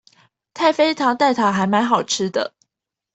[0.55, 2.55] 太妃糖蛋塔還滿好吃的